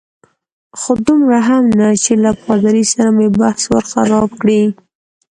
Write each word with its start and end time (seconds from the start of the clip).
خو 0.79 0.91
دومره 1.05 1.39
هم 1.49 1.63
نه 1.79 1.89
چې 2.03 2.13
له 2.23 2.31
پادري 2.43 2.83
سره 2.93 3.09
مې 3.17 3.27
بحث 3.39 3.61
ور 3.71 3.85
خراب 3.91 4.29
کړي. 4.41 4.61